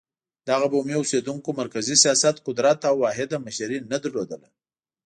[0.49, 4.47] دغو بومي اوسېدونکو مرکزي سیاسي قدرت او واحده مشري نه لرله.